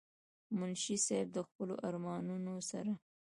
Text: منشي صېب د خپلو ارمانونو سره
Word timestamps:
منشي 0.57 0.95
صېب 1.05 1.27
د 1.35 1.37
خپلو 1.47 1.75
ارمانونو 1.87 2.53
سره 2.69 2.91